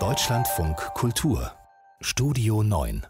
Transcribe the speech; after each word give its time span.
Deutschlandfunk 0.00 0.76
Kultur 0.94 1.52
Studio 2.00 2.64
9 2.64 3.06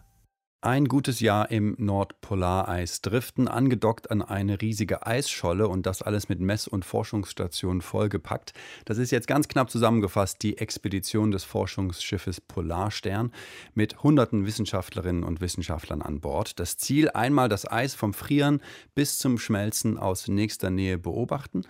ein 0.61 0.85
gutes 0.85 1.21
Jahr 1.21 1.49
im 1.49 1.75
Nordpolareis 1.79 3.01
driften, 3.01 3.47
angedockt 3.47 4.11
an 4.11 4.21
eine 4.21 4.61
riesige 4.61 5.05
Eisscholle 5.05 5.67
und 5.67 5.87
das 5.87 6.03
alles 6.03 6.29
mit 6.29 6.39
Mess- 6.39 6.67
und 6.67 6.85
Forschungsstationen 6.85 7.81
vollgepackt. 7.81 8.53
Das 8.85 8.99
ist 8.99 9.11
jetzt 9.11 9.27
ganz 9.27 9.47
knapp 9.47 9.71
zusammengefasst 9.71 10.41
die 10.43 10.59
Expedition 10.59 11.31
des 11.31 11.43
Forschungsschiffes 11.43 12.41
Polarstern 12.41 13.31
mit 13.73 14.03
hunderten 14.03 14.45
Wissenschaftlerinnen 14.45 15.23
und 15.23 15.41
Wissenschaftlern 15.41 16.03
an 16.03 16.19
Bord. 16.19 16.59
Das 16.59 16.77
Ziel 16.77 17.09
einmal 17.09 17.49
das 17.49 17.71
Eis 17.71 17.95
vom 17.95 18.13
Frieren 18.13 18.61
bis 18.93 19.17
zum 19.17 19.39
Schmelzen 19.39 19.97
aus 19.97 20.27
nächster 20.27 20.69
Nähe 20.69 20.99
beobachten 20.99 21.63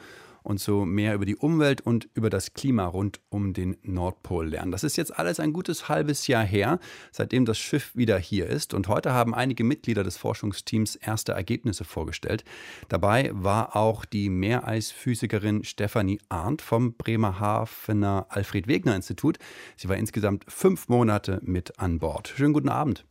und 0.45 0.59
so 0.59 0.85
mehr 0.85 1.15
über 1.15 1.25
die 1.25 1.35
Umwelt 1.35 1.81
und 1.81 2.07
über 2.13 2.29
das 2.29 2.53
Klima 2.53 2.85
rund 2.85 3.19
um 3.29 3.53
den 3.53 3.77
Nordpol 3.81 4.47
lernen. 4.47 4.71
Das 4.71 4.83
ist 4.83 4.95
jetzt 4.95 5.17
alles 5.17 5.39
ein 5.39 5.53
gutes 5.53 5.89
halbes 5.89 6.27
Jahr 6.27 6.43
her, 6.43 6.79
seitdem 7.11 7.45
das 7.45 7.57
Schiff 7.57 7.95
wieder 7.95 8.17
hier 8.19 8.47
ist. 8.47 8.73
Und 8.73 8.87
heute 8.87 9.11
haben 9.11 9.33
einige 9.33 9.63
Mitglieder 9.63 10.03
des 10.03 10.17
Forschungsteams 10.17 10.95
erste 10.95 11.31
Ergebnisse 11.31 11.83
vorgestellt. 11.83 12.43
Dabei 12.89 13.31
war 13.33 13.75
auch 13.75 14.05
die 14.05 14.29
Meereisphysikerin 14.29 15.63
Stefanie 15.63 16.19
Arndt 16.29 16.61
vom 16.61 16.93
Bremerhavener 16.93 18.27
Alfred 18.29 18.67
Wegener 18.67 18.95
Institut. 18.95 19.39
Sie 19.75 19.89
war 19.89 19.97
insgesamt 19.97 20.45
fünf 20.47 20.89
Monate 20.89 21.39
mit 21.43 21.79
an 21.79 21.97
Bord. 21.99 22.27
Schönen 22.27 22.53
guten 22.53 22.69
Abend. 22.69 23.03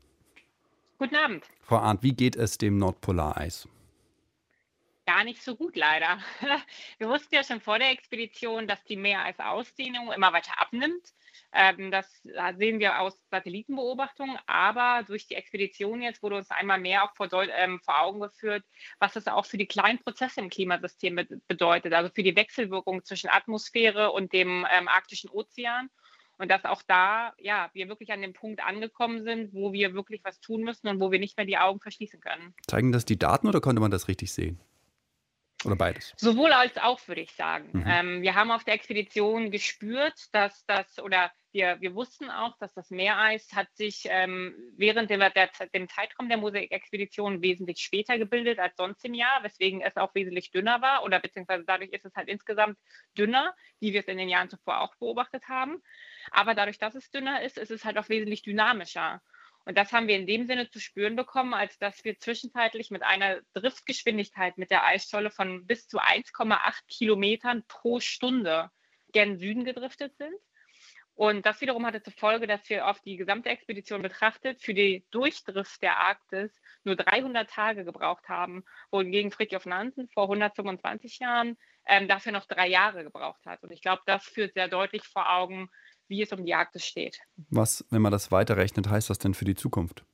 Guten 0.98 1.16
Abend. 1.16 1.44
Frau 1.62 1.78
Arndt, 1.78 2.04
wie 2.04 2.12
geht 2.12 2.36
es 2.36 2.58
dem 2.58 2.78
Nordpolareis? 2.78 3.68
Gar 5.06 5.24
nicht 5.24 5.42
so 5.42 5.56
gut 5.56 5.76
leider. 5.76 6.18
Wir 6.98 7.08
wussten 7.08 7.34
ja 7.34 7.44
schon 7.44 7.60
vor 7.60 7.78
der 7.78 7.90
Expedition, 7.90 8.66
dass 8.66 8.82
die 8.84 8.96
Meereisausdehnung 8.96 10.12
immer 10.12 10.32
weiter 10.32 10.60
abnimmt. 10.60 11.12
Ähm, 11.52 11.90
das 11.90 12.22
sehen 12.56 12.80
wir 12.80 13.00
aus 13.00 13.16
Satellitenbeobachtungen, 13.30 14.38
aber 14.46 15.04
durch 15.06 15.26
die 15.26 15.34
Expedition 15.34 16.02
jetzt 16.02 16.22
wurde 16.22 16.36
uns 16.36 16.50
einmal 16.50 16.80
mehr 16.80 17.04
auch 17.04 17.14
vor, 17.14 17.28
ähm, 17.32 17.80
vor 17.80 18.00
Augen 18.00 18.20
geführt, 18.20 18.64
was 18.98 19.12
das 19.12 19.28
auch 19.28 19.46
für 19.46 19.58
die 19.58 19.66
kleinen 19.66 20.00
Prozesse 20.00 20.40
im 20.40 20.50
Klimasystem 20.50 21.20
bedeutet, 21.46 21.92
also 21.92 22.10
für 22.12 22.22
die 22.22 22.36
Wechselwirkung 22.36 23.04
zwischen 23.04 23.30
Atmosphäre 23.30 24.10
und 24.12 24.32
dem 24.32 24.66
ähm, 24.70 24.88
arktischen 24.88 25.30
Ozean. 25.30 25.90
Und 26.36 26.50
dass 26.50 26.64
auch 26.64 26.82
da, 26.82 27.32
ja, 27.38 27.70
wir 27.74 27.88
wirklich 27.88 28.10
an 28.10 28.20
dem 28.20 28.32
Punkt 28.32 28.60
angekommen 28.60 29.22
sind, 29.22 29.54
wo 29.54 29.72
wir 29.72 29.94
wirklich 29.94 30.24
was 30.24 30.40
tun 30.40 30.62
müssen 30.62 30.88
und 30.88 30.98
wo 31.00 31.12
wir 31.12 31.20
nicht 31.20 31.36
mehr 31.36 31.46
die 31.46 31.58
Augen 31.58 31.78
verschließen 31.78 32.20
können. 32.20 32.54
Zeigen 32.66 32.90
das 32.90 33.04
die 33.04 33.16
Daten 33.16 33.46
oder 33.46 33.60
konnte 33.60 33.80
man 33.80 33.92
das 33.92 34.08
richtig 34.08 34.32
sehen? 34.32 34.60
Oder 35.64 35.76
beides? 35.76 36.12
Sowohl 36.16 36.52
als 36.52 36.76
auch, 36.78 37.06
würde 37.08 37.22
ich 37.22 37.32
sagen. 37.32 37.70
Mhm. 37.72 37.84
Ähm, 37.86 38.22
wir 38.22 38.34
haben 38.34 38.50
auf 38.50 38.64
der 38.64 38.74
Expedition 38.74 39.50
gespürt, 39.50 40.14
dass 40.32 40.64
das, 40.66 40.98
oder 40.98 41.32
wir, 41.52 41.80
wir 41.80 41.94
wussten 41.94 42.30
auch, 42.30 42.58
dass 42.58 42.74
das 42.74 42.90
Meereis 42.90 43.52
hat 43.54 43.68
sich 43.74 44.06
ähm, 44.10 44.54
während 44.76 45.08
dem, 45.08 45.20
der, 45.20 45.50
dem 45.72 45.88
Zeitraum 45.88 46.28
der 46.28 46.36
Mosaik-Expedition 46.38 47.42
wesentlich 47.42 47.78
später 47.78 48.18
gebildet 48.18 48.58
als 48.58 48.76
sonst 48.76 49.04
im 49.04 49.14
Jahr, 49.14 49.42
weswegen 49.44 49.80
es 49.80 49.96
auch 49.96 50.14
wesentlich 50.14 50.50
dünner 50.50 50.82
war 50.82 51.04
oder 51.04 51.20
beziehungsweise 51.20 51.64
dadurch 51.64 51.92
ist 51.92 52.04
es 52.04 52.14
halt 52.16 52.28
insgesamt 52.28 52.76
dünner, 53.16 53.54
wie 53.78 53.92
wir 53.92 54.00
es 54.00 54.08
in 54.08 54.18
den 54.18 54.28
Jahren 54.28 54.50
zuvor 54.50 54.80
auch 54.80 54.96
beobachtet 54.96 55.48
haben. 55.48 55.80
Aber 56.32 56.54
dadurch, 56.54 56.78
dass 56.78 56.96
es 56.96 57.10
dünner 57.10 57.42
ist, 57.42 57.56
ist 57.56 57.70
es 57.70 57.84
halt 57.84 57.98
auch 57.98 58.08
wesentlich 58.08 58.42
dynamischer. 58.42 59.22
Und 59.66 59.78
das 59.78 59.92
haben 59.92 60.08
wir 60.08 60.16
in 60.16 60.26
dem 60.26 60.46
Sinne 60.46 60.68
zu 60.68 60.78
spüren 60.78 61.16
bekommen, 61.16 61.54
als 61.54 61.78
dass 61.78 62.04
wir 62.04 62.18
zwischenzeitlich 62.18 62.90
mit 62.90 63.02
einer 63.02 63.40
Driftgeschwindigkeit 63.54 64.58
mit 64.58 64.70
der 64.70 64.84
Eisscholle 64.84 65.30
von 65.30 65.66
bis 65.66 65.88
zu 65.88 65.98
1,8 65.98 66.86
Kilometern 66.88 67.64
pro 67.66 68.00
Stunde 68.00 68.70
gen 69.12 69.38
Süden 69.38 69.64
gedriftet 69.64 70.16
sind. 70.16 70.34
Und 71.16 71.46
das 71.46 71.60
wiederum 71.60 71.86
hatte 71.86 72.02
zur 72.02 72.12
Folge, 72.12 72.48
dass 72.48 72.68
wir 72.68 72.88
auf 72.88 73.00
die 73.00 73.16
gesamte 73.16 73.48
Expedition 73.48 74.02
betrachtet 74.02 74.60
für 74.60 74.74
die 74.74 75.06
Durchdrift 75.12 75.80
der 75.80 75.98
Arktis 75.98 76.60
nur 76.82 76.96
300 76.96 77.48
Tage 77.48 77.84
gebraucht 77.84 78.28
haben, 78.28 78.64
wohingegen 78.90 79.30
Fridtjof 79.30 79.64
Nansen 79.64 80.08
vor 80.08 80.24
125 80.24 81.20
Jahren 81.20 81.56
ähm, 81.86 82.08
dafür 82.08 82.32
noch 82.32 82.46
drei 82.46 82.66
Jahre 82.66 83.04
gebraucht 83.04 83.46
hat. 83.46 83.62
Und 83.62 83.70
ich 83.70 83.80
glaube, 83.80 84.02
das 84.06 84.24
führt 84.24 84.54
sehr 84.54 84.66
deutlich 84.66 85.04
vor 85.04 85.30
Augen, 85.30 85.70
wie 86.08 86.22
es 86.22 86.32
um 86.32 86.44
die 86.44 86.54
Arktis 86.54 86.84
steht. 86.84 87.20
Was, 87.50 87.84
wenn 87.90 88.02
man 88.02 88.12
das 88.12 88.30
weiterrechnet, 88.30 88.88
heißt 88.88 89.10
das 89.10 89.18
denn 89.18 89.34
für 89.34 89.44
die 89.44 89.54
Zukunft? 89.54 90.04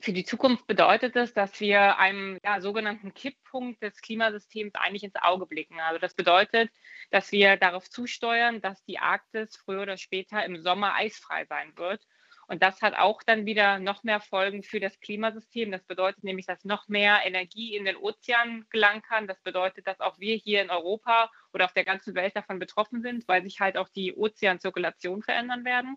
Für 0.00 0.12
die 0.12 0.24
Zukunft 0.24 0.66
bedeutet 0.66 1.16
es, 1.16 1.32
dass 1.32 1.60
wir 1.60 1.98
einem 1.98 2.38
ja, 2.44 2.60
sogenannten 2.60 3.14
Kipppunkt 3.14 3.82
des 3.82 4.02
Klimasystems 4.02 4.74
eigentlich 4.74 5.04
ins 5.04 5.16
Auge 5.16 5.46
blicken. 5.46 5.80
Also 5.80 5.98
das 5.98 6.14
bedeutet, 6.14 6.70
dass 7.10 7.32
wir 7.32 7.56
darauf 7.56 7.88
zusteuern, 7.88 8.60
dass 8.60 8.84
die 8.84 8.98
Arktis 8.98 9.56
früher 9.56 9.82
oder 9.82 9.96
später 9.96 10.44
im 10.44 10.60
Sommer 10.60 10.94
eisfrei 10.94 11.46
sein 11.46 11.72
wird 11.76 12.06
und 12.46 12.62
das 12.62 12.82
hat 12.82 12.94
auch 12.94 13.22
dann 13.22 13.46
wieder 13.46 13.78
noch 13.78 14.04
mehr 14.04 14.20
Folgen 14.20 14.62
für 14.62 14.80
das 14.80 14.98
Klimasystem. 15.00 15.72
Das 15.72 15.84
bedeutet 15.84 16.24
nämlich, 16.24 16.46
dass 16.46 16.64
noch 16.64 16.88
mehr 16.88 17.20
Energie 17.24 17.76
in 17.76 17.84
den 17.84 17.96
Ozean 17.96 18.66
gelangen 18.70 19.02
kann. 19.02 19.26
Das 19.26 19.40
bedeutet, 19.40 19.86
dass 19.86 20.00
auch 20.00 20.18
wir 20.18 20.36
hier 20.36 20.62
in 20.62 20.70
Europa 20.70 21.30
oder 21.52 21.64
auf 21.64 21.72
der 21.72 21.84
ganzen 21.84 22.14
Welt 22.14 22.36
davon 22.36 22.58
betroffen 22.58 23.02
sind, 23.02 23.26
weil 23.28 23.42
sich 23.42 23.60
halt 23.60 23.76
auch 23.76 23.88
die 23.88 24.14
Ozeanzirkulation 24.14 25.22
verändern 25.22 25.64
werden. 25.64 25.96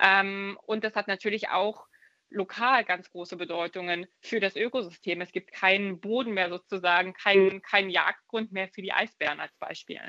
Ähm, 0.00 0.58
und 0.66 0.84
das 0.84 0.94
hat 0.94 1.08
natürlich 1.08 1.48
auch 1.50 1.86
lokal 2.30 2.84
ganz 2.84 3.10
große 3.10 3.36
Bedeutungen 3.36 4.06
für 4.20 4.40
das 4.40 4.56
Ökosystem. 4.56 5.20
Es 5.20 5.32
gibt 5.32 5.52
keinen 5.52 6.00
Boden 6.00 6.34
mehr 6.34 6.48
sozusagen, 6.48 7.12
keinen, 7.14 7.62
keinen 7.62 7.90
Jagdgrund 7.90 8.52
mehr 8.52 8.68
für 8.68 8.82
die 8.82 8.92
Eisbären 8.92 9.40
als 9.40 9.52
Beispiel. 9.58 10.00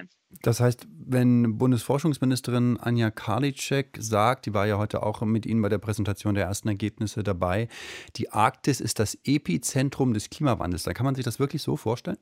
Das 0.41 0.59
heißt, 0.59 0.88
wenn 0.89 1.57
Bundesforschungsministerin 1.57 2.78
Anja 2.78 3.11
Karliczek 3.11 3.97
sagt, 4.00 4.45
die 4.45 4.53
war 4.53 4.67
ja 4.67 4.78
heute 4.78 5.03
auch 5.03 5.22
mit 5.22 5.45
Ihnen 5.45 5.61
bei 5.61 5.69
der 5.69 5.78
Präsentation 5.78 6.35
der 6.35 6.45
ersten 6.45 6.67
Ergebnisse 6.67 7.23
dabei, 7.23 7.69
die 8.16 8.29
Arktis 8.29 8.81
ist 8.81 8.99
das 8.99 9.17
Epizentrum 9.23 10.13
des 10.13 10.29
Klimawandels, 10.29 10.84
da 10.84 10.94
kann 10.94 11.05
man 11.05 11.16
sich 11.16 11.23
das 11.23 11.39
wirklich 11.39 11.61
so 11.61 11.78
vorstellen? 11.78 12.17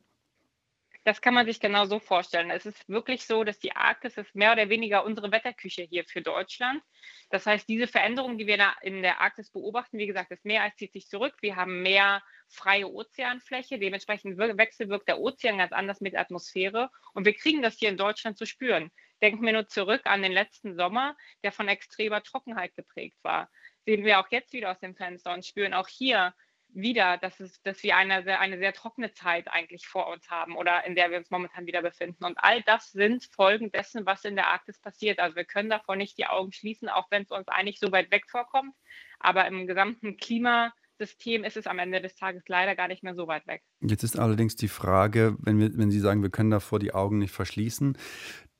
Das 1.05 1.21
kann 1.21 1.35
man 1.35 1.45
sich 1.45 1.59
genau 1.59 1.85
so 1.85 1.99
vorstellen. 1.99 2.49
Es 2.49 2.65
ist 2.65 2.89
wirklich 2.89 3.27
so, 3.27 3.43
dass 3.43 3.59
die 3.59 3.75
Arktis 3.75 4.17
ist 4.17 4.33
mehr 4.33 4.51
oder 4.53 4.69
weniger 4.69 5.05
unsere 5.05 5.31
Wetterküche 5.31 5.83
hier 5.83 6.03
für 6.03 6.23
Deutschland. 6.23 6.81
Das 7.29 7.45
heißt, 7.45 7.69
diese 7.69 7.85
Veränderungen, 7.85 8.39
die 8.39 8.47
wir 8.47 8.57
in 8.81 9.03
der 9.03 9.21
Arktis 9.21 9.51
beobachten, 9.51 9.99
wie 9.99 10.07
gesagt, 10.07 10.31
das 10.31 10.43
Meereis 10.43 10.75
zieht 10.77 10.93
sich 10.93 11.07
zurück. 11.07 11.35
Wir 11.41 11.57
haben 11.57 11.83
mehr 11.83 12.23
freie 12.47 12.91
Ozeanfläche. 12.91 13.77
Dementsprechend 13.77 14.39
wechselwirkt 14.39 15.07
der 15.07 15.19
Ozean 15.19 15.59
ganz 15.59 15.73
anders 15.73 16.01
mit 16.01 16.17
Atmosphäre. 16.17 16.89
Und 17.13 17.25
wir 17.25 17.35
kriegen 17.35 17.61
das 17.61 17.77
hier 17.77 17.89
in 17.89 17.97
Deutschland 17.97 18.39
zu 18.39 18.47
spüren. 18.47 18.89
Denken 19.21 19.45
wir 19.45 19.53
nur 19.53 19.67
zurück 19.67 20.01
an 20.05 20.23
den 20.23 20.31
letzten 20.31 20.75
Sommer, 20.75 21.15
der 21.43 21.51
von 21.51 21.67
extremer 21.67 22.23
Trockenheit 22.23 22.73
geprägt 22.73 23.17
war. 23.21 23.51
Sehen 23.85 24.05
wir 24.05 24.19
auch 24.19 24.31
jetzt 24.31 24.53
wieder 24.53 24.71
aus 24.71 24.79
dem 24.79 24.95
Fenster 24.95 25.35
und 25.35 25.45
spüren 25.45 25.75
auch 25.75 25.87
hier 25.87 26.33
wieder, 26.75 27.17
dass, 27.17 27.39
es, 27.39 27.61
dass 27.63 27.81
wir 27.83 27.95
eine 27.95 28.23
sehr, 28.23 28.39
eine 28.39 28.57
sehr 28.57 28.73
trockene 28.73 29.13
Zeit 29.13 29.47
eigentlich 29.47 29.87
vor 29.87 30.07
uns 30.07 30.29
haben 30.29 30.55
oder 30.55 30.85
in 30.85 30.95
der 30.95 31.09
wir 31.09 31.17
uns 31.17 31.31
momentan 31.31 31.65
wieder 31.65 31.81
befinden. 31.81 32.23
Und 32.25 32.37
all 32.37 32.61
das 32.63 32.91
sind 32.91 33.27
Folgen 33.33 33.71
dessen, 33.71 34.05
was 34.05 34.25
in 34.25 34.35
der 34.35 34.47
Arktis 34.47 34.79
passiert. 34.79 35.19
Also 35.19 35.35
wir 35.35 35.45
können 35.45 35.69
davor 35.69 35.95
nicht 35.95 36.17
die 36.17 36.27
Augen 36.27 36.51
schließen, 36.51 36.89
auch 36.89 37.09
wenn 37.09 37.23
es 37.23 37.31
uns 37.31 37.47
eigentlich 37.47 37.79
so 37.79 37.91
weit 37.91 38.11
weg 38.11 38.29
vorkommt. 38.29 38.75
Aber 39.19 39.47
im 39.47 39.65
gesamten 39.65 40.17
Klimasystem 40.17 41.43
ist 41.43 41.57
es 41.57 41.65
am 41.65 41.79
Ende 41.79 42.01
des 42.01 42.15
Tages 42.15 42.43
leider 42.47 42.75
gar 42.75 42.89
nicht 42.89 43.03
mehr 43.03 43.15
so 43.15 43.27
weit 43.27 43.47
weg. 43.47 43.63
Jetzt 43.81 44.03
ist 44.03 44.19
allerdings 44.19 44.55
die 44.55 44.67
Frage, 44.67 45.37
wenn, 45.39 45.57
wir, 45.59 45.77
wenn 45.77 45.91
Sie 45.91 45.99
sagen, 45.99 46.21
wir 46.21 46.29
können 46.29 46.51
davor 46.51 46.79
die 46.79 46.93
Augen 46.93 47.19
nicht 47.19 47.33
verschließen, 47.33 47.97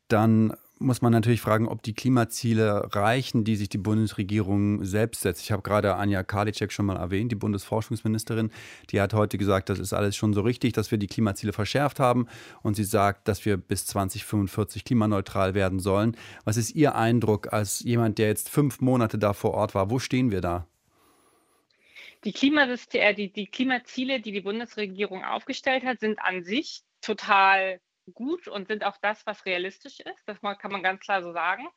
dann 0.08 0.56
muss 0.80 1.02
man 1.02 1.12
natürlich 1.12 1.42
fragen, 1.42 1.68
ob 1.68 1.84
die 1.84 1.94
Klimaziele 1.94 2.94
reichen, 2.94 3.44
die 3.44 3.56
sich 3.56 3.70
die 3.70 3.78
Bundesregierung 3.78 4.84
selbst 4.84 5.22
setzt. 5.22 5.42
Ich 5.42 5.52
habe 5.52 5.62
gerade 5.62 5.96
Anja 5.96 6.24
Karliczek 6.24 6.72
schon 6.72 6.86
mal 6.86 6.98
erwähnt, 6.98 7.32
die 7.32 7.36
Bundesforschungsministerin. 7.36 8.52
Die 8.90 9.00
hat 9.00 9.14
heute 9.14 9.38
gesagt, 9.38 9.70
das 9.70 9.80
ist 9.80 9.94
alles 9.94 10.16
schon 10.16 10.34
so 10.34 10.42
richtig, 10.42 10.74
dass 10.74 10.92
wir 10.92 10.98
die 10.98 11.08
Klimaziele 11.08 11.54
verschärft 11.54 12.00
haben. 12.00 12.28
Und 12.62 12.76
sie 12.76 12.84
sagt, 12.84 13.28
dass 13.28 13.46
wir 13.46 13.58
bis 13.58 13.86
2045 13.86 14.84
klimaneutral 14.84 15.54
werden 15.54 15.80
sollen. 15.80 16.18
Was 16.44 16.58
ist 16.58 16.76
Ihr 16.76 16.96
Eindruck 16.96 17.54
als 17.54 17.80
jemand, 17.80 18.18
der 18.18 18.28
jetzt 18.28 18.50
fünf 18.50 18.82
Monate 18.82 19.18
da 19.18 19.32
vor 19.34 19.54
Ort 19.54 19.76
war? 19.76 19.90
Wo 19.90 20.00
stehen 20.00 20.32
wir 20.32 20.42
da? 20.42 20.68
Die, 22.26 22.34
Klimasystem, 22.34 23.16
die, 23.16 23.32
die 23.32 23.46
Klimaziele, 23.46 24.20
die 24.20 24.32
die 24.32 24.42
Bundesregierung 24.42 25.24
aufgestellt 25.24 25.86
hat, 25.86 26.00
sind 26.00 26.20
an 26.20 26.44
sich 26.44 26.82
total 27.02 27.80
gut 28.14 28.48
und 28.48 28.68
sind 28.68 28.84
auch 28.84 28.98
das, 29.02 29.26
was 29.26 29.46
realistisch 29.46 30.00
ist. 30.00 30.24
Das 30.26 30.40
kann 30.42 30.72
man 30.72 30.84
ganz 30.84 31.02
klar 31.02 31.22
so 31.22 31.34
sagen. 31.34 31.68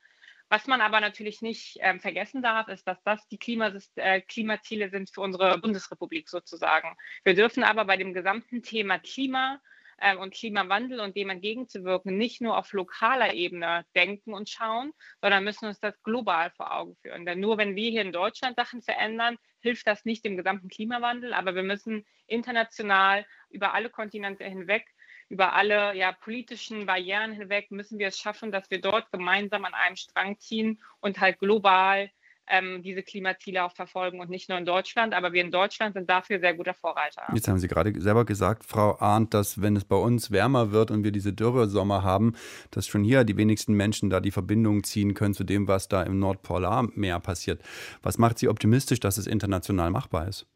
Was 0.51 0.67
man 0.67 0.81
aber 0.81 1.01
natürlich 1.01 1.43
nicht 1.43 1.77
ähm, 1.81 2.01
vergessen 2.01 2.43
darf, 2.43 2.69
ist, 2.69 2.89
dass 2.89 3.03
das 3.03 3.27
die 3.29 3.39
Klimas 3.39 3.91
äh, 3.97 4.23
Klimaziele 4.23 4.89
sind 4.89 5.11
für 5.11 5.21
unsere 5.21 5.59
Bundesrepublik 5.59 6.29
sozusagen. 6.29 6.97
Wir 7.23 7.35
dürfen 7.35 7.65
aber 7.65 7.85
bei 7.85 7.99
dem 7.99 8.15
gesamten 8.15 8.63
Thema 8.63 8.99
Klima 8.99 9.61
äh, 9.99 10.17
und 10.17 10.33
Klimawandel 10.33 11.01
und 11.01 11.17
dem 11.17 11.29
entgegenzuwirken 11.29 12.17
nicht 12.17 12.41
nur 12.41 12.57
auf 12.57 12.73
lokaler 12.73 13.35
Ebene 13.35 13.85
denken 13.95 14.33
und 14.33 14.49
schauen, 14.49 14.93
sondern 15.21 15.45
müssen 15.45 15.67
uns 15.67 15.81
das 15.81 16.03
global 16.03 16.51
vor 16.53 16.75
Augen 16.75 16.97
führen. 17.03 17.27
Denn 17.27 17.41
nur 17.41 17.59
wenn 17.59 17.77
wir 17.77 17.91
hier 17.91 18.03
in 18.03 18.13
Deutschland 18.13 18.57
Sachen 18.57 18.81
verändern, 18.81 19.37
hilft 19.61 19.87
das 19.87 20.07
nicht 20.07 20.25
dem 20.25 20.39
gesamten 20.39 20.69
Klimawandel, 20.69 21.35
aber 21.35 21.55
wir 21.55 21.63
müssen 21.63 22.07
international 22.27 23.27
über 23.51 23.75
alle 23.75 23.91
Kontinente 23.91 24.45
hinweg 24.45 24.87
über 25.29 25.55
alle 25.55 25.95
ja, 25.97 26.13
politischen 26.13 26.87
Barrieren 26.87 27.33
hinweg 27.33 27.71
müssen 27.71 27.99
wir 27.99 28.09
es 28.09 28.19
schaffen, 28.19 28.51
dass 28.51 28.71
wir 28.71 28.81
dort 28.81 29.11
gemeinsam 29.13 29.65
an 29.65 29.75
einem 29.75 29.97
Strang 29.97 30.39
ziehen 30.39 30.81
und 31.01 31.21
halt 31.21 31.39
global 31.39 32.11
ähm, 32.51 32.83
diese 32.83 33.03
Klimaziele 33.03 33.65
auch 33.65 33.73
verfolgen 33.73 34.21
und 34.21 34.31
nicht 34.31 34.49
nur 34.49 34.59
in 34.59 34.65
Deutschland. 34.65 35.15
Aber 35.15 35.33
wir 35.33 35.43
in 35.43 35.51
Deutschland 35.51 35.95
sind 35.95 36.09
dafür 36.09 36.41
sehr 36.41 36.55
guter 36.55 36.75
Vorreiter. 36.75 37.23
Jetzt 37.35 37.49
haben 37.49 37.59
Sie 37.59 37.69
gerade 37.69 37.99
selber 38.01 38.25
gesagt, 38.25 38.65
Frau 38.65 38.99
Arndt, 38.99 39.35
dass 39.35 39.61
wenn 39.61 39.77
es 39.77 39.85
bei 39.85 39.97
uns 39.97 40.31
wärmer 40.31 40.73
wird 40.73 40.91
und 40.91 41.05
wir 41.05 41.13
diese 41.13 41.33
Dürresommer 41.33 42.03
haben, 42.03 42.35
dass 42.71 42.87
schon 42.87 43.05
hier 43.05 43.25
die 43.25 43.37
wenigsten 43.37 43.75
Menschen 43.75 44.11
da 44.11 44.21
die 44.21 44.31
Verbindung 44.31 44.85
ziehen 44.85 45.15
können 45.15 45.35
zu 45.35 45.45
dem, 45.45 45.69
was 45.69 45.89
da 45.89 46.03
im 46.03 46.19
Nordpolarmeer 46.19 47.21
passiert. 47.21 47.63
Was 48.03 48.19
macht 48.19 48.39
Sie 48.39 48.49
optimistisch, 48.49 49.01
dass 49.01 49.19
es 49.19 49.27
international 49.27 49.91
machbar 49.91 50.29
ist? 50.29 50.47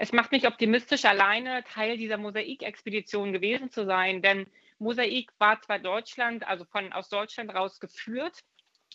Es 0.00 0.12
macht 0.12 0.30
mich 0.30 0.46
optimistisch, 0.46 1.04
alleine 1.04 1.64
Teil 1.64 1.96
dieser 1.96 2.18
Mosaikexpedition 2.18 3.32
gewesen 3.32 3.68
zu 3.70 3.84
sein, 3.84 4.22
denn 4.22 4.46
Mosaik 4.78 5.32
war 5.38 5.60
zwar 5.60 5.80
Deutschland, 5.80 6.46
also 6.46 6.64
von 6.64 6.92
aus 6.92 7.08
Deutschland 7.08 7.52
raus 7.52 7.80
geführt, 7.80 8.44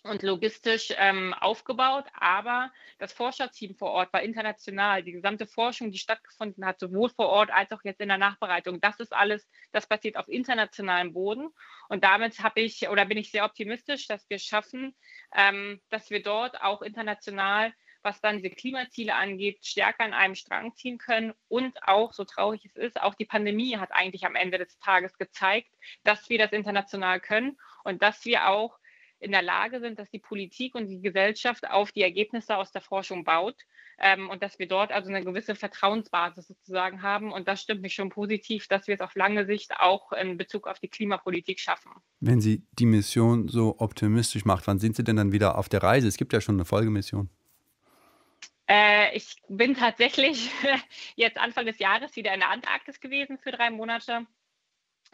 und 0.03 0.21
logistisch 0.21 0.93
ähm, 0.97 1.33
aufgebaut, 1.33 2.05
aber 2.13 2.71
das 2.99 3.13
Forscherteam 3.13 3.75
vor 3.75 3.91
Ort 3.91 4.11
war 4.11 4.21
international. 4.21 5.01
Die 5.01 5.13
gesamte 5.13 5.47
Forschung, 5.47 5.91
die 5.91 5.97
stattgefunden 5.97 6.65
hat, 6.65 6.79
sowohl 6.79 7.09
vor 7.09 7.29
Ort 7.29 7.51
als 7.51 7.71
auch 7.71 7.83
jetzt 7.83 8.01
in 8.01 8.09
der 8.09 8.17
Nachbereitung, 8.17 8.81
das 8.81 8.99
ist 8.99 9.13
alles, 9.13 9.47
das 9.71 9.87
passiert 9.87 10.17
auf 10.17 10.27
internationalem 10.27 11.13
Boden. 11.13 11.49
Und 11.87 12.03
damit 12.03 12.39
habe 12.43 12.59
ich 12.59 12.89
oder 12.89 13.05
bin 13.05 13.17
ich 13.17 13.31
sehr 13.31 13.45
optimistisch, 13.45 14.07
dass 14.07 14.29
wir 14.29 14.39
schaffen, 14.39 14.93
ähm, 15.33 15.81
dass 15.89 16.09
wir 16.09 16.21
dort 16.21 16.61
auch 16.61 16.81
international 16.81 17.73
was 18.03 18.21
dann 18.21 18.37
diese 18.37 18.49
Klimaziele 18.49 19.15
angeht, 19.15 19.65
stärker 19.65 20.03
an 20.03 20.13
einem 20.13 20.35
Strang 20.35 20.75
ziehen 20.75 20.97
können. 20.97 21.33
Und 21.47 21.81
auch, 21.83 22.13
so 22.13 22.23
traurig 22.23 22.65
es 22.65 22.75
ist, 22.75 23.01
auch 23.01 23.15
die 23.15 23.25
Pandemie 23.25 23.77
hat 23.77 23.91
eigentlich 23.91 24.25
am 24.25 24.35
Ende 24.35 24.57
des 24.57 24.77
Tages 24.79 25.17
gezeigt, 25.17 25.69
dass 26.03 26.29
wir 26.29 26.37
das 26.37 26.51
international 26.51 27.19
können 27.19 27.57
und 27.83 28.01
dass 28.01 28.25
wir 28.25 28.49
auch 28.49 28.77
in 29.23 29.31
der 29.31 29.41
Lage 29.41 29.79
sind, 29.79 29.97
dass 29.99 30.09
die 30.11 30.19
Politik 30.19 30.75
und 30.75 30.87
die 30.87 31.01
Gesellschaft 31.01 31.69
auf 31.69 31.91
die 31.91 32.01
Ergebnisse 32.01 32.57
aus 32.57 32.71
der 32.71 32.81
Forschung 32.81 33.23
baut 33.23 33.55
ähm, 33.97 34.29
und 34.29 34.43
dass 34.43 34.59
wir 34.59 34.67
dort 34.67 34.91
also 34.91 35.09
eine 35.09 35.23
gewisse 35.23 35.55
Vertrauensbasis 35.55 36.47
sozusagen 36.47 37.01
haben. 37.01 37.31
Und 37.31 37.47
das 37.47 37.61
stimmt 37.61 37.81
mich 37.81 37.93
schon 37.93 38.09
positiv, 38.09 38.67
dass 38.67 38.87
wir 38.87 38.95
es 38.95 39.01
auf 39.01 39.15
lange 39.15 39.45
Sicht 39.45 39.71
auch 39.79 40.11
in 40.11 40.37
Bezug 40.37 40.67
auf 40.67 40.79
die 40.79 40.89
Klimapolitik 40.89 41.59
schaffen. 41.59 41.91
Wenn 42.19 42.41
Sie 42.41 42.63
die 42.77 42.85
Mission 42.85 43.47
so 43.47 43.75
optimistisch 43.79 44.45
macht, 44.45 44.67
wann 44.67 44.79
sind 44.79 44.95
Sie 44.95 45.03
denn 45.03 45.15
dann 45.15 45.31
wieder 45.31 45.57
auf 45.57 45.69
der 45.69 45.81
Reise? 45.81 46.07
Es 46.07 46.17
gibt 46.17 46.33
ja 46.33 46.41
schon 46.41 46.55
eine 46.55 46.65
Folgemission. 46.65 47.29
Äh, 48.73 49.15
ich 49.15 49.35
bin 49.47 49.75
tatsächlich 49.75 50.49
jetzt 51.15 51.37
Anfang 51.37 51.67
des 51.67 51.77
Jahres 51.77 52.15
wieder 52.15 52.33
in 52.33 52.39
der 52.39 52.49
Antarktis 52.49 52.99
gewesen 52.99 53.37
für 53.37 53.51
drei 53.51 53.69
Monate. 53.69 54.25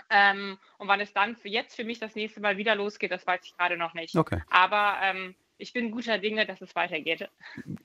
Ähm, 0.09 0.57
und 0.77 0.87
wann 0.87 1.01
es 1.01 1.11
dann 1.11 1.35
für 1.35 1.49
jetzt 1.49 1.75
für 1.75 1.83
mich 1.83 1.99
das 1.99 2.15
nächste 2.15 2.39
Mal 2.39 2.55
wieder 2.55 2.75
losgeht, 2.75 3.11
das 3.11 3.27
weiß 3.27 3.41
ich 3.43 3.57
gerade 3.57 3.75
noch 3.75 3.93
nicht. 3.93 4.15
Okay. 4.15 4.41
Aber 4.49 4.95
ähm, 5.03 5.35
ich 5.57 5.73
bin 5.73 5.91
guter 5.91 6.19
Dinge, 6.19 6.45
dass 6.45 6.61
es 6.61 6.73
weitergeht. 6.73 7.29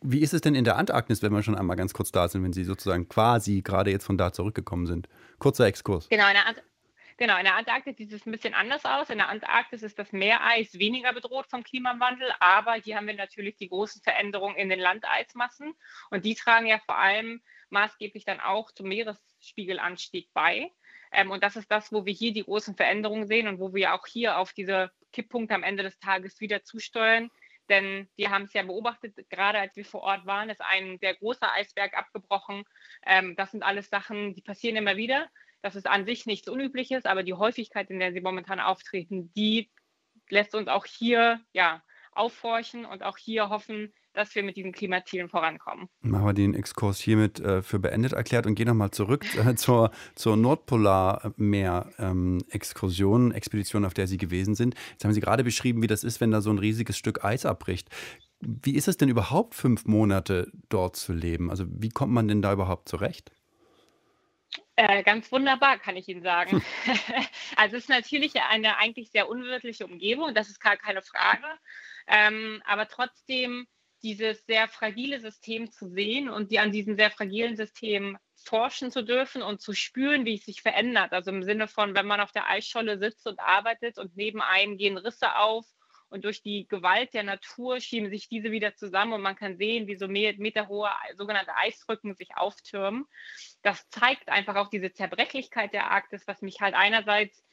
Wie 0.00 0.20
ist 0.20 0.32
es 0.32 0.42
denn 0.42 0.54
in 0.54 0.62
der 0.62 0.76
Antarktis, 0.76 1.22
wenn 1.22 1.32
wir 1.32 1.42
schon 1.42 1.56
einmal 1.56 1.76
ganz 1.76 1.92
kurz 1.92 2.12
da 2.12 2.28
sind, 2.28 2.44
wenn 2.44 2.52
Sie 2.52 2.62
sozusagen 2.62 3.08
quasi 3.08 3.62
gerade 3.62 3.90
jetzt 3.90 4.06
von 4.06 4.16
da 4.16 4.32
zurückgekommen 4.32 4.86
sind? 4.86 5.08
Kurzer 5.40 5.66
Exkurs. 5.66 6.08
Genau, 6.08 6.28
in 6.28 6.34
der, 6.34 6.46
Ant 6.46 6.62
genau, 7.16 7.36
in 7.38 7.44
der 7.44 7.56
Antarktis 7.56 7.96
sieht 7.96 8.12
es 8.12 8.26
ein 8.26 8.32
bisschen 8.32 8.54
anders 8.54 8.84
aus. 8.84 9.10
In 9.10 9.18
der 9.18 9.28
Antarktis 9.28 9.82
ist 9.82 9.98
das 9.98 10.12
Meereis 10.12 10.78
weniger 10.78 11.12
bedroht 11.12 11.46
vom 11.48 11.62
Klimawandel, 11.62 12.32
aber 12.40 12.74
hier 12.74 12.96
haben 12.96 13.06
wir 13.06 13.14
natürlich 13.14 13.56
die 13.56 13.68
großen 13.68 14.02
Veränderungen 14.02 14.56
in 14.56 14.68
den 14.68 14.80
Landeismassen 14.80 15.74
und 16.10 16.24
die 16.24 16.34
tragen 16.34 16.66
ja 16.66 16.78
vor 16.78 16.98
allem 16.98 17.42
maßgeblich 17.70 18.24
dann 18.24 18.40
auch 18.40 18.70
zum 18.70 18.88
Meeresspiegelanstieg 18.88 20.30
bei. 20.32 20.70
Ähm, 21.12 21.30
und 21.30 21.42
das 21.42 21.56
ist 21.56 21.70
das, 21.70 21.92
wo 21.92 22.06
wir 22.06 22.12
hier 22.12 22.32
die 22.32 22.44
großen 22.44 22.76
Veränderungen 22.76 23.26
sehen 23.26 23.48
und 23.48 23.60
wo 23.60 23.74
wir 23.74 23.94
auch 23.94 24.06
hier 24.06 24.38
auf 24.38 24.52
diese 24.52 24.90
Kipppunkte 25.12 25.54
am 25.54 25.62
Ende 25.62 25.82
des 25.82 25.98
Tages 25.98 26.40
wieder 26.40 26.64
zusteuern. 26.64 27.30
Denn 27.68 28.08
wir 28.16 28.30
haben 28.30 28.44
es 28.44 28.52
ja 28.52 28.62
beobachtet, 28.62 29.14
gerade 29.30 29.58
als 29.58 29.74
wir 29.76 29.84
vor 29.84 30.02
Ort 30.02 30.26
waren, 30.26 30.50
ist 30.50 30.60
ein 30.60 30.98
sehr 30.98 31.14
großer 31.14 31.50
Eisberg 31.52 31.94
abgebrochen. 31.94 32.64
Ähm, 33.06 33.36
das 33.36 33.52
sind 33.52 33.62
alles 33.62 33.88
Sachen, 33.88 34.34
die 34.34 34.42
passieren 34.42 34.76
immer 34.76 34.96
wieder. 34.96 35.30
Das 35.64 35.74
ist 35.76 35.86
an 35.86 36.04
sich 36.04 36.26
nichts 36.26 36.46
Unübliches, 36.46 37.06
aber 37.06 37.22
die 37.22 37.32
Häufigkeit, 37.32 37.88
in 37.88 37.98
der 37.98 38.12
sie 38.12 38.20
momentan 38.20 38.60
auftreten, 38.60 39.32
die 39.34 39.70
lässt 40.28 40.54
uns 40.54 40.68
auch 40.68 40.84
hier 40.84 41.40
ja, 41.54 41.82
aufhorchen 42.12 42.84
und 42.84 43.02
auch 43.02 43.16
hier 43.16 43.48
hoffen, 43.48 43.90
dass 44.12 44.34
wir 44.34 44.42
mit 44.42 44.58
diesen 44.58 44.72
Klimazielen 44.72 45.30
vorankommen. 45.30 45.88
Machen 46.02 46.26
wir 46.26 46.34
den 46.34 46.52
Exkurs 46.52 47.00
hiermit 47.00 47.40
äh, 47.40 47.62
für 47.62 47.78
beendet 47.78 48.12
erklärt 48.12 48.44
und 48.44 48.56
gehen 48.56 48.68
nochmal 48.68 48.90
zurück 48.90 49.24
äh, 49.38 49.54
zur, 49.56 49.90
zur 50.14 50.36
Nordpolarmeer-Exkursion, 50.36 53.30
ähm, 53.30 53.32
Expedition, 53.32 53.86
auf 53.86 53.94
der 53.94 54.06
Sie 54.06 54.18
gewesen 54.18 54.54
sind. 54.54 54.74
Jetzt 54.90 55.06
haben 55.06 55.14
Sie 55.14 55.22
gerade 55.22 55.44
beschrieben, 55.44 55.80
wie 55.80 55.86
das 55.86 56.04
ist, 56.04 56.20
wenn 56.20 56.30
da 56.30 56.42
so 56.42 56.50
ein 56.50 56.58
riesiges 56.58 56.98
Stück 56.98 57.24
Eis 57.24 57.46
abbricht. 57.46 57.88
Wie 58.40 58.74
ist 58.74 58.86
es 58.86 58.98
denn 58.98 59.08
überhaupt, 59.08 59.54
fünf 59.54 59.86
Monate 59.86 60.52
dort 60.68 60.96
zu 60.96 61.14
leben? 61.14 61.48
Also 61.48 61.64
wie 61.70 61.88
kommt 61.88 62.12
man 62.12 62.28
denn 62.28 62.42
da 62.42 62.52
überhaupt 62.52 62.90
zurecht? 62.90 63.32
Äh, 64.76 65.04
ganz 65.04 65.30
wunderbar, 65.30 65.78
kann 65.78 65.96
ich 65.96 66.08
Ihnen 66.08 66.22
sagen. 66.22 66.62
also 67.56 67.76
es 67.76 67.84
ist 67.84 67.88
natürlich 67.88 68.34
eine 68.40 68.76
eigentlich 68.76 69.10
sehr 69.10 69.28
unwirtliche 69.28 69.86
Umgebung, 69.86 70.34
das 70.34 70.48
ist 70.48 70.60
gar 70.60 70.76
keine 70.76 71.02
Frage. 71.02 71.46
Ähm, 72.08 72.60
aber 72.66 72.88
trotzdem 72.88 73.66
dieses 74.02 74.44
sehr 74.46 74.68
fragile 74.68 75.20
System 75.20 75.70
zu 75.70 75.88
sehen 75.88 76.28
und 76.28 76.50
die 76.50 76.58
an 76.58 76.72
diesem 76.72 76.96
sehr 76.96 77.10
fragilen 77.10 77.56
System 77.56 78.18
forschen 78.44 78.90
zu 78.90 79.02
dürfen 79.02 79.42
und 79.42 79.62
zu 79.62 79.72
spüren, 79.72 80.26
wie 80.26 80.34
es 80.34 80.44
sich 80.44 80.60
verändert. 80.60 81.12
Also 81.12 81.30
im 81.30 81.42
Sinne 81.42 81.68
von, 81.68 81.94
wenn 81.94 82.06
man 82.06 82.20
auf 82.20 82.32
der 82.32 82.48
Eisscholle 82.48 82.98
sitzt 82.98 83.26
und 83.26 83.40
arbeitet 83.40 83.98
und 83.98 84.16
neben 84.16 84.42
einem 84.42 84.76
gehen 84.76 84.98
Risse 84.98 85.36
auf 85.36 85.64
und 86.08 86.24
durch 86.24 86.42
die 86.42 86.66
Gewalt 86.68 87.12
der 87.14 87.22
Natur 87.22 87.80
schieben 87.80 88.10
sich 88.10 88.28
diese 88.28 88.50
wieder 88.50 88.74
zusammen 88.76 89.14
und 89.14 89.22
man 89.22 89.36
kann 89.36 89.56
sehen, 89.56 89.86
wie 89.86 89.96
so 89.96 90.06
meterhohe 90.08 90.90
sogenannte 91.16 91.56
Eisrücken 91.56 92.14
sich 92.14 92.36
auftürmen. 92.36 93.06
Das 93.62 93.88
zeigt 93.90 94.28
einfach 94.28 94.56
auch 94.56 94.68
diese 94.68 94.92
Zerbrechlichkeit 94.92 95.72
der 95.72 95.90
Arktis, 95.90 96.26
was 96.26 96.42
mich 96.42 96.60
halt 96.60 96.74
einerseits 96.74 97.44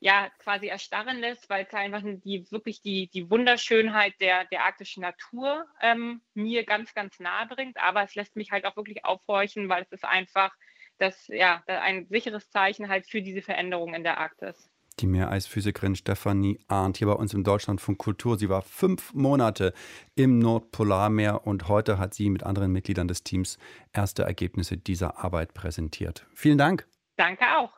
ja 0.00 0.30
quasi 0.38 0.68
erstarren 0.68 1.18
lässt, 1.18 1.48
weil 1.50 1.64
es 1.64 1.74
einfach 1.74 2.02
die 2.04 2.46
wirklich 2.50 2.80
die, 2.82 3.08
die 3.08 3.30
Wunderschönheit 3.30 4.14
der, 4.20 4.44
der 4.46 4.64
arktischen 4.64 5.02
Natur 5.02 5.66
ähm, 5.80 6.22
mir 6.34 6.64
ganz, 6.64 6.94
ganz 6.94 7.18
nahe 7.18 7.46
bringt. 7.46 7.78
Aber 7.78 8.02
es 8.02 8.14
lässt 8.14 8.36
mich 8.36 8.50
halt 8.50 8.64
auch 8.64 8.76
wirklich 8.76 9.04
aufhorchen, 9.04 9.68
weil 9.68 9.82
es 9.82 9.92
ist 9.92 10.04
einfach 10.04 10.52
das, 10.98 11.26
ja, 11.28 11.62
ein 11.66 12.06
sicheres 12.08 12.50
Zeichen 12.50 12.88
halt 12.88 13.08
für 13.08 13.22
diese 13.22 13.42
Veränderung 13.42 13.94
in 13.94 14.04
der 14.04 14.18
Arktis. 14.18 14.70
Die 15.00 15.06
Meereisphysikerin 15.06 15.94
Stefanie 15.94 16.58
Arndt 16.66 16.98
hier 16.98 17.06
bei 17.06 17.12
uns 17.12 17.32
im 17.32 17.44
Deutschlandfunk 17.44 17.98
Kultur. 17.98 18.36
Sie 18.38 18.48
war 18.48 18.62
fünf 18.62 19.14
Monate 19.14 19.72
im 20.16 20.40
Nordpolarmeer 20.40 21.46
und 21.46 21.68
heute 21.68 21.98
hat 21.98 22.14
sie 22.14 22.30
mit 22.30 22.42
anderen 22.42 22.72
Mitgliedern 22.72 23.06
des 23.06 23.22
Teams 23.22 23.58
erste 23.92 24.24
Ergebnisse 24.24 24.76
dieser 24.76 25.22
Arbeit 25.22 25.54
präsentiert. 25.54 26.26
Vielen 26.34 26.58
Dank. 26.58 26.86
Danke 27.16 27.44
auch. 27.56 27.77